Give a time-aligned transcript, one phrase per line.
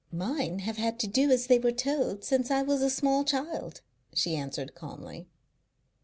[0.11, 3.81] Mine have had to do as they were told since I was a small child,"
[4.15, 5.27] she answered calmly.